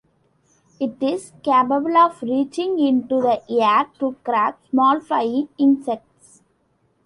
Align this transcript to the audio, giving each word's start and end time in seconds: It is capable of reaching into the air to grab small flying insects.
It 0.79 0.93
is 0.99 1.31
capable 1.43 1.95
of 1.95 2.23
reaching 2.23 2.79
into 2.79 3.21
the 3.21 3.43
air 3.47 3.85
to 3.99 4.15
grab 4.23 4.55
small 4.71 4.99
flying 4.99 5.49
insects. 5.59 6.41